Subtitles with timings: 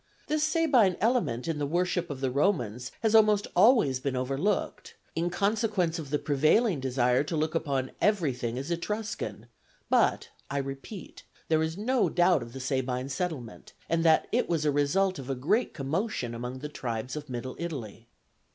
[0.25, 5.29] This Sabine element in the worship of the Romans has almost always been overlooked, in
[5.29, 9.45] consequence of the prevailing desire to look upon everything as Etruscan;
[9.91, 14.63] but, I repeat, there is no doubt of the Sabine settlement, and that it was
[14.63, 18.07] the result of a great commotion among the tribes of middle Italy.